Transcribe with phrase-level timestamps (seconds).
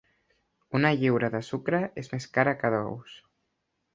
[0.79, 3.13] Una lliura de sucre és més cara que d'ous.